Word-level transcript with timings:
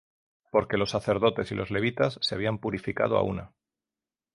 Porque 0.49 0.77
los 0.77 0.89
sacerdotes 0.89 1.51
y 1.51 1.53
los 1.53 1.69
Levitas 1.69 2.17
se 2.23 2.33
habían 2.33 2.57
purificado 2.57 3.13
á 3.19 3.21
una; 3.21 3.51